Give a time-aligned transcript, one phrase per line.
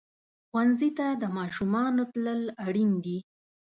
[0.49, 3.17] ښوونځي ته د ماشومانو تلل اړین دي.